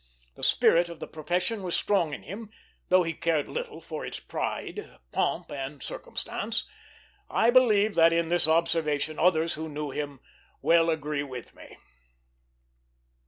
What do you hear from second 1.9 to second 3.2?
in him, though he